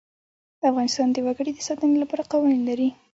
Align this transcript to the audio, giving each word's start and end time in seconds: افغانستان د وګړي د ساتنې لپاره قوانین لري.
افغانستان 0.69 1.07
د 1.11 1.17
وګړي 1.25 1.51
د 1.55 1.59
ساتنې 1.67 1.95
لپاره 2.03 2.27
قوانین 2.31 2.61
لري. 2.69 2.89